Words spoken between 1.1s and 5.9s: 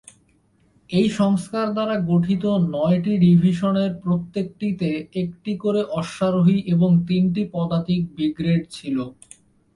সংস্কার দ্বারা গঠিত নয়টি ডিভিশনের প্রত্যেকটিতে একটি করে